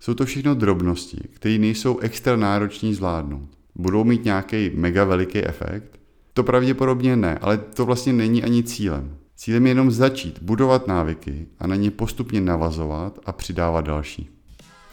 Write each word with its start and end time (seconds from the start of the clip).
Jsou 0.00 0.14
to 0.14 0.26
všechno 0.26 0.54
drobnosti, 0.54 1.18
které 1.30 1.58
nejsou 1.58 1.98
extra 1.98 2.36
náročný 2.36 2.94
zvládnout. 2.94 3.48
Budou 3.74 4.04
mít 4.04 4.24
nějaký 4.24 4.70
mega 4.74 5.04
veliký 5.04 5.44
efekt? 5.44 6.00
To 6.34 6.42
pravděpodobně 6.42 7.16
ne, 7.16 7.38
ale 7.38 7.58
to 7.58 7.86
vlastně 7.86 8.12
není 8.12 8.42
ani 8.42 8.62
cílem. 8.62 9.16
Cílem 9.36 9.66
je 9.66 9.70
jenom 9.70 9.90
začít 9.90 10.38
budovat 10.42 10.86
návyky 10.86 11.46
a 11.58 11.66
na 11.66 11.76
ně 11.76 11.90
postupně 11.90 12.40
navazovat 12.40 13.18
a 13.26 13.32
přidávat 13.32 13.80
další. 13.84 14.28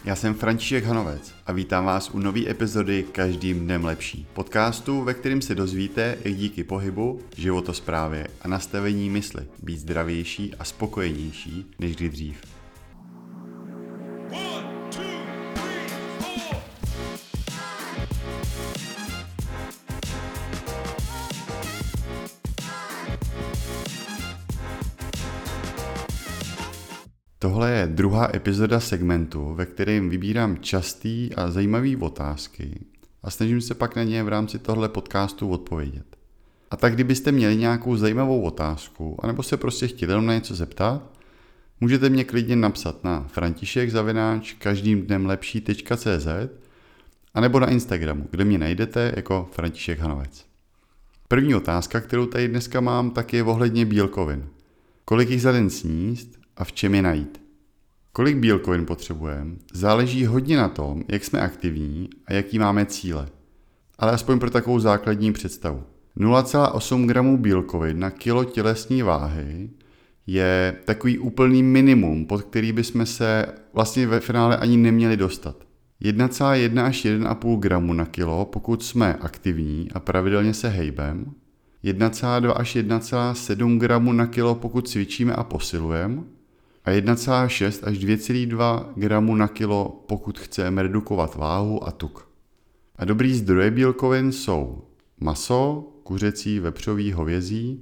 Já 0.05 0.15
jsem 0.15 0.33
František 0.33 0.84
Hanovec 0.84 1.34
a 1.46 1.52
vítám 1.52 1.86
vás 1.86 2.10
u 2.10 2.20
nové 2.20 2.50
epizody 2.50 3.05
Každým 3.12 3.60
dnem 3.60 3.86
lepší. 3.86 4.28
Podcastu, 4.34 5.04
ve 5.04 5.14
kterém 5.14 5.42
se 5.42 5.55
dozvíte, 5.55 6.18
jak 6.26 6.36
díky 6.36 6.64
pohybu, 6.64 7.20
životosprávě 7.36 8.28
a 8.42 8.48
nastavení 8.48 9.10
mysli 9.10 9.42
být 9.64 9.80
zdravější 9.80 10.55
a 10.60 10.64
spokojenější 10.64 11.71
než 11.80 11.96
kdy 11.96 12.10
dřív. 12.10 12.57
Tohle 27.39 27.71
je 27.71 27.87
druhá 27.87 28.29
epizoda 28.36 28.79
segmentu, 28.79 29.54
ve 29.54 29.65
kterém 29.65 30.09
vybírám 30.09 30.57
častý 30.57 31.36
a 31.36 31.51
zajímavý 31.51 31.95
otázky 31.95 32.80
a 33.23 33.30
snažím 33.30 33.61
se 33.61 33.73
pak 33.73 33.95
na 33.95 34.03
ně 34.03 34.23
v 34.23 34.28
rámci 34.28 34.59
tohle 34.59 34.89
podcastu 34.89 35.50
odpovědět. 35.50 36.17
A 36.72 36.78
tak 36.78 36.94
kdybyste 36.94 37.31
měli 37.31 37.58
nějakou 37.58 37.95
zajímavou 37.95 38.42
otázku, 38.42 39.19
anebo 39.23 39.44
se 39.44 39.58
prostě 39.58 39.88
chtěli 39.88 40.25
na 40.25 40.33
něco 40.33 40.55
zeptat, 40.55 41.03
můžete 41.81 42.09
mě 42.09 42.23
klidně 42.23 42.55
napsat 42.55 43.03
na 43.03 43.28
františek 43.28 43.92
zavináč 43.92 44.53
každým 44.53 45.06
dnem 45.06 45.25
lepší.cz 45.25 46.28
anebo 47.33 47.59
na 47.59 47.69
Instagramu, 47.69 48.28
kde 48.31 48.45
mě 48.45 48.58
najdete 48.58 49.14
jako 49.16 49.50
František 49.52 50.00
Hanovec. 50.00 50.45
První 51.28 51.56
otázka, 51.56 52.02
kterou 52.02 52.25
tady 52.25 52.47
dneska 52.47 52.81
mám, 52.81 53.12
tak 53.12 53.34
je 53.34 53.44
ohledně 53.44 53.86
bílkovin. 53.86 54.50
Kolik 55.06 55.30
jich 55.30 55.42
za 55.42 55.52
den 55.52 55.69
sníst 55.69 56.47
a 56.58 56.63
v 56.63 56.72
čem 56.72 56.95
je 56.95 57.02
najít. 57.02 57.41
Kolik 58.11 58.38
bílkovin 58.38 58.86
potřebujeme, 58.86 59.55
záleží 59.73 60.25
hodně 60.25 60.58
na 60.58 60.69
tom, 60.69 61.03
jak 61.08 61.25
jsme 61.25 61.41
aktivní 61.41 62.09
a 62.25 62.33
jaký 62.33 62.59
máme 62.59 62.86
cíle. 62.86 63.27
Ale 64.00 64.11
aspoň 64.11 64.39
pro 64.39 64.50
takovou 64.50 64.80
základní 64.80 65.33
představu. 65.33 65.83
0,8 66.17 67.05
gramů 67.05 67.38
bílkovin 67.38 68.00
na 68.00 68.11
kilo 68.11 68.45
tělesní 68.45 69.02
váhy 69.02 69.69
je 70.28 70.75
takový 70.85 71.17
úplný 71.17 71.63
minimum, 71.63 72.25
pod 72.25 72.41
který 72.41 72.72
bychom 72.72 73.05
se 73.05 73.45
vlastně 73.73 74.08
ve 74.08 74.19
finále 74.19 74.58
ani 74.58 74.78
neměli 74.78 75.17
dostat. 75.17 75.55
1,1 76.02 76.85
až 76.85 77.05
1,5 77.05 77.59
gramu 77.59 77.94
na 77.94 78.05
kilo, 78.05 78.45
pokud 78.45 78.83
jsme 78.83 79.16
aktivní 79.16 79.91
a 79.94 80.00
pravidelně 80.00 80.53
se 80.53 80.69
hejbem, 80.69 81.33
1,2 81.83 82.53
až 82.55 82.75
1,7 82.75 83.78
gramu 83.78 84.13
na 84.13 84.28
kilo, 84.28 84.55
pokud 84.55 84.89
cvičíme 84.89 85.33
a 85.33 85.44
posilujeme, 85.44 86.23
a 86.88 86.92
1,6 86.92 87.88
až 87.88 87.98
2,2 87.98 88.86
gramu 88.96 89.36
na 89.36 89.48
kilo, 89.48 90.04
pokud 90.08 90.40
chceme 90.40 90.84
redukovat 90.84 91.36
váhu 91.36 91.88
a 91.88 91.92
tuk. 91.92 92.30
A 92.96 93.06
dobrý 93.06 93.36
zdroje 93.36 93.72
bílkovin 93.72 94.32
jsou 94.32 94.84
maso, 95.20 95.88
kuřecí, 96.04 96.60
vepřový, 96.60 97.12
hovězí, 97.12 97.82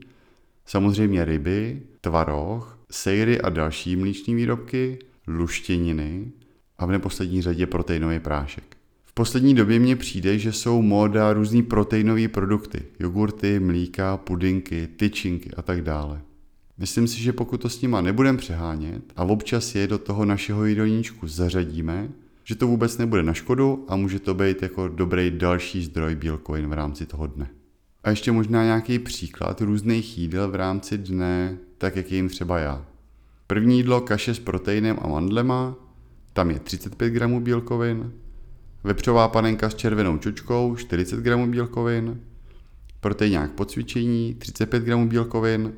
samozřejmě 0.66 1.26
ryby, 1.26 1.82
tvaroh, 2.02 2.80
sejry 2.92 3.42
a 3.42 3.50
další 3.50 3.96
mlíční 3.96 4.36
výrobky, 4.36 5.00
luštěniny 5.28 6.32
a 6.78 6.86
v 6.86 6.92
neposlední 6.92 7.42
řadě 7.42 7.66
proteinový 7.66 8.20
prášek. 8.20 8.78
V 9.06 9.14
poslední 9.14 9.56
době 9.56 9.80
mně 9.80 9.96
přijde, 9.96 10.40
že 10.40 10.52
jsou 10.52 10.82
móda 10.82 11.34
různý 11.34 11.64
proteinové 11.64 12.28
produkty, 12.28 12.84
jogurty, 13.00 13.60
mlíka, 13.60 14.18
pudinky, 14.18 14.88
tyčinky 14.88 15.52
a 15.58 15.62
tak 15.62 15.82
dále. 15.82 16.22
Myslím 16.78 17.08
si, 17.08 17.22
že 17.22 17.34
pokud 17.34 17.62
to 17.62 17.70
s 17.70 17.82
nima 17.82 18.02
nebudeme 18.02 18.38
přehánět 18.38 19.04
a 19.16 19.24
občas 19.24 19.76
je 19.76 19.88
do 19.88 19.98
toho 19.98 20.26
našeho 20.26 20.66
jídelníčku 20.66 21.28
zařadíme, 21.28 22.10
že 22.44 22.56
to 22.56 22.68
vůbec 22.68 22.98
nebude 22.98 23.24
na 23.24 23.34
škodu 23.34 23.86
a 23.88 23.96
může 23.96 24.20
to 24.20 24.34
být 24.34 24.62
jako 24.62 24.88
dobrý 24.88 25.32
další 25.32 25.84
zdroj 25.84 26.16
bílkovin 26.16 26.68
v 26.68 26.74
rámci 26.74 27.06
toho 27.06 27.28
dne. 27.28 27.50
A 28.04 28.10
ještě 28.10 28.32
možná 28.32 28.64
nějaký 28.64 29.00
příklad 29.00 29.62
různých 29.62 30.18
jídel 30.18 30.52
v 30.52 30.56
rámci 30.56 30.98
dne, 30.98 31.58
tak 31.78 31.96
jak 31.96 32.12
jim 32.12 32.30
třeba 32.30 32.60
já. 32.60 32.86
První 33.48 33.78
jídlo 33.78 34.02
kaše 34.02 34.34
s 34.34 34.40
proteinem 34.40 34.98
a 35.02 35.08
mandlema, 35.08 35.76
tam 36.34 36.52
je 36.52 36.60
35 36.60 37.10
gramů 37.10 37.40
bílkovin, 37.42 38.12
vepřová 38.84 39.28
panenka 39.28 39.70
s 39.70 39.76
červenou 39.76 40.18
čočkou 40.18 40.76
40 40.76 41.20
gramů 41.20 41.48
bílkovin, 41.48 42.22
proteinák 43.00 43.52
po 43.52 43.66
cvičení 43.66 44.36
35 44.40 44.84
gramů 44.84 45.10
bílkovin, 45.10 45.74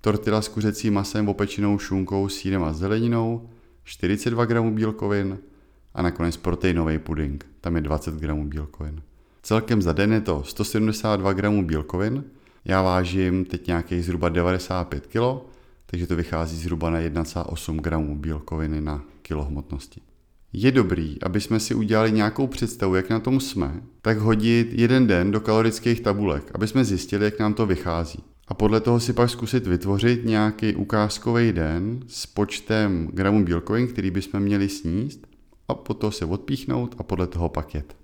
tortila 0.00 0.42
s 0.42 0.48
kuřecím 0.48 0.94
masem, 0.94 1.28
opečenou 1.28 1.78
šunkou, 1.78 2.28
sírem 2.28 2.64
a 2.64 2.72
zeleninou, 2.72 3.48
42 3.84 4.44
gramů 4.44 4.74
bílkovin 4.74 5.38
a 5.94 6.02
nakonec 6.02 6.36
proteinový 6.36 6.98
puding, 6.98 7.46
tam 7.60 7.76
je 7.76 7.82
20 7.82 8.14
gramů 8.14 8.48
bílkovin. 8.48 9.02
Celkem 9.42 9.82
za 9.82 9.92
den 9.92 10.12
je 10.12 10.20
to 10.20 10.42
172 10.44 11.32
gramů 11.32 11.66
bílkovin, 11.66 12.24
já 12.64 12.82
vážím 12.82 13.44
teď 13.44 13.66
nějakých 13.66 14.04
zhruba 14.04 14.28
95 14.28 15.06
kg, 15.06 15.44
takže 15.86 16.06
to 16.06 16.16
vychází 16.16 16.56
zhruba 16.56 16.90
na 16.90 16.98
1,8 16.98 17.80
gramů 17.80 18.16
bílkoviny 18.16 18.80
na 18.80 19.02
kilo 19.22 19.44
hmotnosti. 19.44 20.00
Je 20.52 20.72
dobrý, 20.72 21.22
aby 21.22 21.40
jsme 21.40 21.60
si 21.60 21.74
udělali 21.74 22.12
nějakou 22.12 22.46
představu, 22.46 22.94
jak 22.94 23.10
na 23.10 23.20
tom 23.20 23.40
jsme, 23.40 23.80
tak 24.02 24.18
hodit 24.18 24.68
jeden 24.72 25.06
den 25.06 25.30
do 25.30 25.40
kalorických 25.40 26.00
tabulek, 26.00 26.50
aby 26.54 26.66
jsme 26.66 26.84
zjistili, 26.84 27.24
jak 27.24 27.38
nám 27.38 27.54
to 27.54 27.66
vychází 27.66 28.24
a 28.48 28.54
podle 28.54 28.80
toho 28.80 29.00
si 29.00 29.12
pak 29.12 29.30
zkusit 29.30 29.66
vytvořit 29.66 30.24
nějaký 30.24 30.74
ukázkový 30.74 31.52
den 31.52 32.00
s 32.06 32.26
počtem 32.26 33.08
gramů 33.12 33.44
bílkovin, 33.44 33.88
který 33.88 34.10
bychom 34.10 34.40
měli 34.40 34.68
sníst 34.68 35.26
a 35.68 35.74
potom 35.74 36.12
se 36.12 36.24
odpíchnout 36.24 36.94
a 36.98 37.02
podle 37.02 37.26
toho 37.26 37.48
pak 37.48 37.74
jet. 37.74 37.96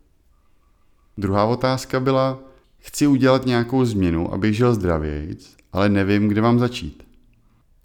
Druhá 1.18 1.44
otázka 1.44 2.00
byla, 2.00 2.42
chci 2.78 3.06
udělat 3.06 3.46
nějakou 3.46 3.84
změnu, 3.84 4.34
abych 4.34 4.56
žil 4.56 4.74
zdravějc, 4.74 5.56
ale 5.72 5.88
nevím, 5.88 6.28
kde 6.28 6.40
mám 6.40 6.58
začít. 6.58 7.06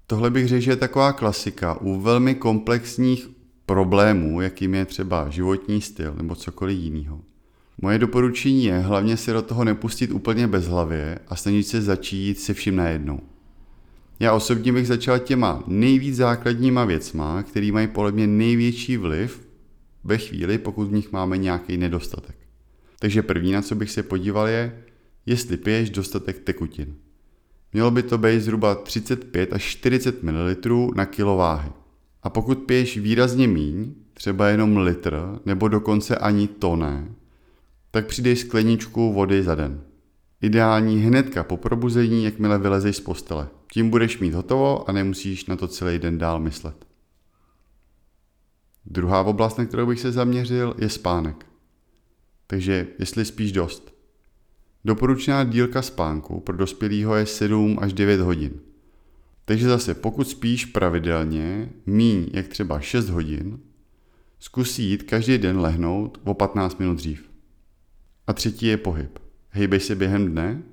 Tohle 0.07 0.29
bych 0.29 0.47
řekl, 0.47 0.61
že 0.61 0.71
je 0.71 0.75
taková 0.75 1.13
klasika 1.13 1.81
u 1.81 1.99
velmi 1.99 2.35
komplexních 2.35 3.29
problémů, 3.65 4.41
jakým 4.41 4.75
je 4.75 4.85
třeba 4.85 5.29
životní 5.29 5.81
styl 5.81 6.13
nebo 6.17 6.35
cokoliv 6.35 6.77
jiného. 6.77 7.21
Moje 7.81 7.99
doporučení 7.99 8.65
je 8.65 8.79
hlavně 8.79 9.17
se 9.17 9.33
do 9.33 9.41
toho 9.41 9.63
nepustit 9.63 10.11
úplně 10.11 10.47
bez 10.47 10.67
hlavě 10.67 11.19
a 11.27 11.35
snažit 11.35 11.63
se 11.63 11.81
začít 11.81 12.39
se 12.39 12.53
vším 12.53 12.75
najednou. 12.75 13.19
Já 14.19 14.33
osobně 14.33 14.73
bych 14.73 14.87
začal 14.87 15.19
těma 15.19 15.63
nejvíc 15.67 16.15
základníma 16.15 16.85
věcma, 16.85 17.43
který 17.43 17.71
mají 17.71 17.87
podle 17.87 18.11
mě 18.11 18.27
největší 18.27 18.97
vliv 18.97 19.47
ve 20.03 20.17
chvíli, 20.17 20.57
pokud 20.57 20.87
v 20.87 20.93
nich 20.93 21.11
máme 21.11 21.37
nějaký 21.37 21.77
nedostatek. 21.77 22.35
Takže 22.99 23.21
první, 23.21 23.51
na 23.51 23.61
co 23.61 23.75
bych 23.75 23.91
se 23.91 24.03
podíval, 24.03 24.47
je, 24.47 24.83
jestli 25.25 25.57
piješ 25.57 25.89
dostatek 25.89 26.39
tekutin. 26.39 26.95
Mělo 27.73 27.91
by 27.91 28.03
to 28.03 28.17
být 28.17 28.41
zhruba 28.41 28.75
35 28.75 29.53
až 29.53 29.63
40 29.63 30.23
ml 30.23 30.91
na 30.95 31.05
kilo 31.05 31.37
váhy. 31.37 31.69
A 32.23 32.29
pokud 32.29 32.57
piješ 32.57 32.97
výrazně 32.97 33.47
míň, 33.47 33.93
třeba 34.13 34.47
jenom 34.47 34.77
litr, 34.77 35.39
nebo 35.45 35.67
dokonce 35.67 36.17
ani 36.17 36.47
to 36.47 36.75
ne, 36.75 37.07
tak 37.91 38.07
přidej 38.07 38.35
skleničku 38.35 39.13
vody 39.13 39.43
za 39.43 39.55
den. 39.55 39.81
Ideální 40.41 40.99
hnedka 40.99 41.43
po 41.43 41.57
probuzení, 41.57 42.23
jakmile 42.23 42.57
vylezeš 42.57 42.95
z 42.95 42.99
postele. 42.99 43.47
Tím 43.73 43.89
budeš 43.89 44.19
mít 44.19 44.33
hotovo 44.33 44.89
a 44.89 44.91
nemusíš 44.91 45.45
na 45.45 45.55
to 45.55 45.67
celý 45.67 45.99
den 45.99 46.17
dál 46.17 46.39
myslet. 46.39 46.85
Druhá 48.85 49.23
oblast, 49.23 49.57
na 49.57 49.65
kterou 49.65 49.85
bych 49.85 49.99
se 49.99 50.11
zaměřil, 50.11 50.75
je 50.77 50.89
spánek. 50.89 51.45
Takže 52.47 52.87
jestli 52.99 53.25
spíš 53.25 53.51
dost. 53.51 53.93
Doporučená 54.85 55.43
dílka 55.43 55.81
spánku 55.81 56.39
pro 56.39 56.57
dospělého 56.57 57.15
je 57.15 57.25
7 57.25 57.77
až 57.81 57.93
9 57.93 58.19
hodin. 58.19 58.53
Takže 59.45 59.69
zase 59.69 59.93
pokud 59.93 60.29
spíš 60.29 60.65
pravidelně, 60.65 61.69
míň 61.85 62.29
jak 62.33 62.47
třeba 62.47 62.79
6 62.79 63.09
hodin, 63.09 63.59
zkus 64.39 64.79
jít 64.79 65.03
každý 65.03 65.37
den 65.37 65.59
lehnout 65.59 66.21
o 66.23 66.33
15 66.33 66.79
minut 66.79 66.97
dřív. 66.97 67.28
A 68.29 68.33
třetí 68.33 68.65
je 68.65 68.77
pohyb. 68.77 69.19
Hejbej 69.49 69.79
se 69.79 69.95
během 69.95 70.31
dne. 70.31 70.63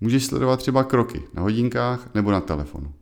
Můžeš 0.00 0.24
sledovat 0.24 0.56
třeba 0.56 0.84
kroky 0.84 1.22
na 1.34 1.42
hodinkách 1.42 2.14
nebo 2.14 2.30
na 2.30 2.40
telefonu. 2.40 2.92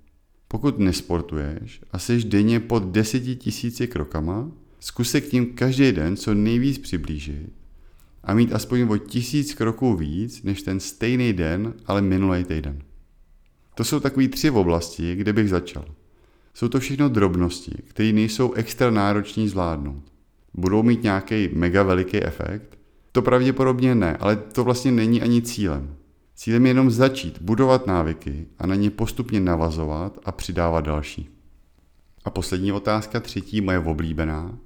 Pokud 0.49 0.79
nesportuješ 0.79 1.81
a 1.91 1.99
jsi 1.99 2.25
denně 2.25 2.61
pod 2.61 2.85
deseti 2.85 3.37
tisíci 3.37 3.87
krokama, 3.87 4.51
zkus 4.81 5.11
se 5.11 5.21
k 5.21 5.33
ním 5.33 5.55
každý 5.55 5.93
den 5.93 6.17
co 6.17 6.35
nejvíc 6.35 6.79
přiblížit 6.79 7.53
a 8.25 8.35
mít 8.35 8.53
aspoň 8.53 8.81
o 8.81 8.97
tisíc 8.97 9.55
kroků 9.55 9.97
víc 9.97 10.43
než 10.43 10.63
ten 10.63 10.81
stejný 10.81 11.33
den, 11.33 11.75
ale 11.87 12.03
minulý 12.03 12.45
týden. 12.45 12.83
To 13.75 13.85
jsou 13.85 14.01
takové 14.01 14.29
tři 14.29 14.51
oblasti, 14.51 15.17
kde 15.17 15.33
bych 15.33 15.49
začal. 15.49 15.85
Jsou 16.55 16.69
to 16.69 16.81
všechno 16.81 17.09
drobnosti, 17.09 17.73
které 17.85 18.13
nejsou 18.13 18.53
extra 18.53 18.91
náročný 18.91 19.49
zvládnout. 19.49 20.03
Budou 20.55 20.83
mít 20.83 21.03
nějaký 21.03 21.49
mega 21.53 21.83
veliký 21.83 22.23
efekt? 22.23 22.80
To 23.13 23.23
pravděpodobně 23.23 23.95
ne, 23.95 24.17
ale 24.17 24.37
to 24.37 24.65
vlastně 24.65 24.93
není 24.93 25.23
ani 25.23 25.43
cílem. 25.43 25.95
Cílem 26.35 26.67
je 26.67 26.71
jenom 26.71 26.91
začít 26.91 27.43
budovat 27.43 27.87
návyky 27.87 28.47
a 28.59 28.67
na 28.67 28.75
ně 28.75 28.91
postupně 28.91 29.41
navazovat 29.41 30.19
a 30.25 30.33
přidávat 30.33 30.81
další. 30.81 31.29
A 32.25 32.31
poslední 32.31 32.73
otázka, 32.73 33.21
třetí, 33.21 33.61
moje 33.61 33.79
oblíbená. 33.79 34.59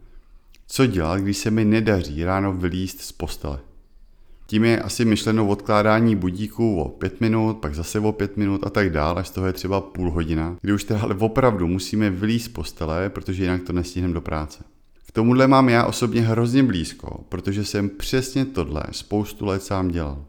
Co 0.66 0.86
dělat, 0.86 1.20
když 1.20 1.36
se 1.36 1.50
mi 1.50 1.64
nedaří 1.64 2.24
ráno 2.24 2.52
vylíst 2.52 3.00
z 3.00 3.12
postele? 3.12 3.58
Tím 4.46 4.64
je 4.64 4.82
asi 4.82 5.04
myšleno 5.04 5.46
odkládání 5.46 6.16
budíků 6.16 6.80
o 6.80 6.88
pět 6.88 7.20
minut, 7.20 7.58
pak 7.58 7.74
zase 7.74 8.00
o 8.00 8.12
pět 8.12 8.36
minut 8.36 8.66
a 8.66 8.70
tak 8.70 8.90
dál, 8.90 9.18
až 9.18 9.28
z 9.28 9.30
toho 9.30 9.46
je 9.46 9.52
třeba 9.52 9.80
půl 9.80 10.10
hodina, 10.10 10.56
kdy 10.60 10.72
už 10.72 10.84
teda 10.84 11.00
ale 11.00 11.14
opravdu 11.14 11.66
musíme 11.66 12.10
vylíst 12.10 12.44
z 12.44 12.48
postele, 12.48 13.10
protože 13.10 13.42
jinak 13.42 13.62
to 13.62 13.72
nestihneme 13.72 14.14
do 14.14 14.20
práce. 14.20 14.64
Tomuhle 15.16 15.46
mám 15.46 15.68
já 15.68 15.84
osobně 15.84 16.20
hrozně 16.20 16.62
blízko, 16.62 17.24
protože 17.28 17.64
jsem 17.64 17.88
přesně 17.88 18.44
tohle 18.44 18.82
spoustu 18.90 19.46
let 19.46 19.62
sám 19.62 19.88
dělal. 19.88 20.24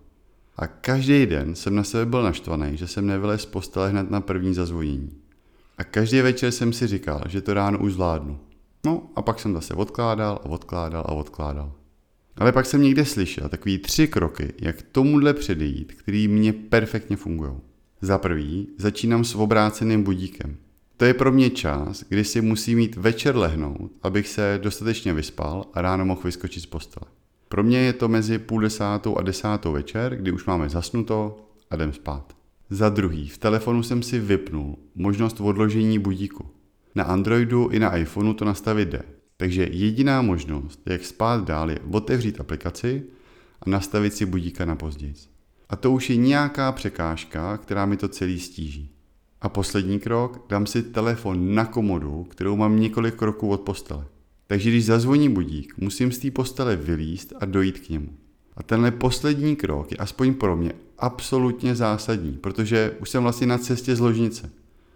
A 0.58 0.68
každý 0.68 1.26
den 1.26 1.56
jsem 1.56 1.76
na 1.76 1.84
sebe 1.84 2.06
byl 2.06 2.24
naštvaný, 2.24 2.78
že 2.78 2.88
jsem 2.88 3.08
nevylez 3.08 3.42
z 3.42 3.46
postele 3.46 3.90
hned 3.90 4.12
na 4.12 4.22
první 4.22 4.54
zazvonění. 4.54 5.12
A 5.78 5.84
každý 5.84 6.22
večer 6.22 6.52
jsem 6.52 6.74
si 6.74 6.88
říkal, 6.88 7.22
že 7.28 7.42
to 7.42 7.54
ráno 7.54 7.80
už 7.80 7.94
zvládnu. 7.94 8.40
No 8.86 9.10
a 9.16 9.22
pak 9.22 9.40
jsem 9.40 9.54
zase 9.54 9.74
odkládal 9.74 10.40
a 10.44 10.46
odkládal 10.46 11.02
a 11.02 11.12
odkládal. 11.12 11.72
Ale 12.38 12.52
pak 12.52 12.66
jsem 12.66 12.82
někde 12.82 13.06
slyšel 13.06 13.50
takový 13.50 13.78
tři 13.78 14.08
kroky, 14.08 14.54
jak 14.62 14.82
tomuhle 14.82 15.34
předejít, 15.34 15.94
který 15.94 16.28
mě 16.28 16.54
perfektně 16.54 17.18
fungují. 17.18 17.54
Za 18.02 18.18
prvý, 18.18 18.68
začínám 18.78 19.24
s 19.24 19.36
obráceným 19.36 20.04
budíkem. 20.04 20.58
To 20.98 21.06
je 21.06 21.14
pro 21.14 21.32
mě 21.32 21.50
čas, 21.50 22.04
kdy 22.10 22.24
si 22.24 22.42
musím 22.42 22.78
mít 22.78 22.96
večer 22.96 23.38
lehnout, 23.38 23.92
abych 24.04 24.28
se 24.28 24.60
dostatečně 24.64 25.14
vyspal 25.14 25.66
a 25.74 25.82
ráno 25.82 26.06
mohl 26.06 26.22
vyskočit 26.24 26.64
z 26.64 26.66
postele. 26.66 27.06
Pro 27.50 27.64
mě 27.64 27.78
je 27.78 27.94
to 27.94 28.08
mezi 28.08 28.40
půl 28.40 28.62
desátou 28.62 29.18
a 29.18 29.22
desátou 29.22 29.72
večer, 29.72 30.16
kdy 30.16 30.32
už 30.32 30.46
máme 30.46 30.70
zasnuto 30.70 31.38
a 31.70 31.76
jdem 31.76 31.94
spát. 31.94 32.36
Za 32.70 32.90
druhý, 32.90 33.30
v 33.30 33.38
telefonu 33.38 33.84
jsem 33.84 34.04
si 34.04 34.20
vypnul 34.20 34.78
možnost 34.96 35.42
odložení 35.42 36.00
budíku. 36.00 36.46
Na 36.96 37.04
Androidu 37.04 37.68
i 37.68 37.80
na 37.80 37.98
iPhoneu 37.98 38.34
to 38.34 38.46
nastavit 38.46 38.90
jde. 38.90 39.02
Takže 39.38 39.68
jediná 39.72 40.22
možnost, 40.22 40.80
jak 40.86 41.06
spát 41.06 41.46
dál, 41.46 41.72
je 41.72 41.80
otevřít 41.92 42.40
aplikaci 42.40 43.04
a 43.62 43.70
nastavit 43.70 44.14
si 44.14 44.26
budíka 44.26 44.66
na 44.66 44.76
později. 44.76 45.14
A 45.70 45.76
to 45.76 45.92
už 45.92 46.10
je 46.10 46.16
nějaká 46.16 46.72
překážka, 46.72 47.58
která 47.58 47.86
mi 47.86 47.98
to 47.98 48.08
celý 48.08 48.40
stíží. 48.40 48.95
A 49.42 49.50
poslední 49.50 50.00
krok, 50.00 50.46
dám 50.50 50.66
si 50.66 50.84
telefon 50.84 51.56
na 51.56 51.66
komodu, 51.66 52.24
kterou 52.24 52.56
mám 52.56 52.80
několik 52.80 53.16
kroků 53.16 53.50
od 53.50 53.62
postele. 53.62 54.06
Takže 54.48 54.70
když 54.70 54.86
zazvoní 54.86 55.30
budík, 55.30 55.74
musím 55.78 56.12
z 56.12 56.18
té 56.18 56.32
postele 56.32 56.76
vylíst 56.76 57.34
a 57.40 57.46
dojít 57.46 57.80
k 57.80 57.90
němu. 57.90 58.10
A 58.58 58.64
tenhle 58.64 58.92
poslední 58.92 59.56
krok 59.56 59.92
je 59.92 59.98
aspoň 59.98 60.34
pro 60.34 60.56
mě 60.56 60.72
absolutně 60.98 61.76
zásadní, 61.76 62.34
protože 62.34 62.92
už 63.02 63.10
jsem 63.10 63.24
vlastně 63.24 63.48
na 63.48 63.58
cestě 63.58 63.96
z 63.96 64.00
ložnice. 64.00 64.50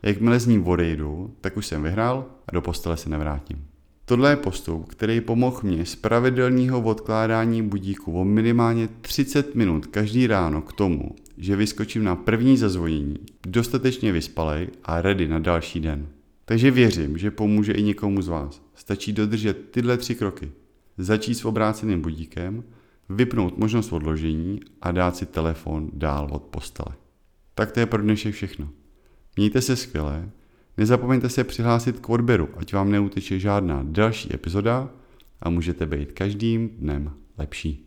Jakmile 0.04 0.40
z 0.40 0.48
ní 0.48 0.60
odejdu, 0.60 1.34
tak 1.42 1.58
už 1.58 1.68
jsem 1.68 1.84
vyhrál 1.84 2.26
a 2.48 2.52
do 2.52 2.62
postele 2.62 2.98
se 2.98 3.10
nevrátím. 3.10 3.66
Tohle 4.06 4.30
je 4.30 4.36
postup, 4.36 4.88
který 4.88 5.22
pomohl 5.22 5.60
mě 5.64 5.86
z 5.86 5.96
pravidelného 5.96 6.82
odkládání 6.82 7.62
budíku 7.62 8.22
o 8.22 8.24
minimálně 8.24 8.90
30 9.02 9.56
minut 9.56 9.88
každý 9.88 10.28
ráno 10.28 10.62
k 10.62 10.74
tomu, 10.74 11.16
že 11.40 11.56
vyskočím 11.56 12.04
na 12.04 12.16
první 12.16 12.58
zazvonění, 12.58 13.16
dostatečně 13.48 14.12
vyspalej 14.12 14.68
a 14.84 15.02
ready 15.02 15.28
na 15.28 15.40
další 15.40 15.80
den. 15.80 16.08
Takže 16.46 16.72
věřím, 16.72 17.18
že 17.18 17.32
pomůže 17.32 17.74
i 17.74 17.84
někomu 17.84 18.22
z 18.22 18.28
vás. 18.28 18.62
Stačí 18.76 19.14
dodržet 19.14 19.72
tyhle 19.72 19.98
tři 19.98 20.16
kroky. 20.16 20.52
Začít 20.98 21.36
s 21.36 21.46
obráceným 21.46 22.02
budíkem, 22.02 22.64
vypnout 23.10 23.58
možnost 23.58 23.94
odložení 23.94 24.60
a 24.82 24.92
dát 24.92 25.16
si 25.16 25.26
telefon 25.26 25.90
dál 25.94 26.28
od 26.32 26.44
postele. 26.44 26.96
Tak 27.56 27.72
to 27.72 27.80
je 27.80 27.86
pro 27.86 28.02
dnešek 28.02 28.36
všechno. 28.36 28.70
Mějte 29.36 29.62
se 29.62 29.76
skvěle, 29.76 30.30
nezapomeňte 30.78 31.30
se 31.30 31.44
přihlásit 31.44 32.00
k 32.00 32.10
odběru, 32.10 32.50
ať 32.58 32.74
vám 32.74 32.92
neuteče 32.92 33.40
žádná 33.40 33.82
další 33.84 34.34
epizoda 34.34 34.90
a 35.42 35.50
můžete 35.50 35.86
být 35.86 36.12
každým 36.12 36.70
dnem 36.70 37.14
lepší. 37.38 37.86